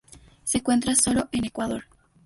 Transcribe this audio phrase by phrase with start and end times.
[0.43, 1.83] Se encuentra sólo en Ecuador.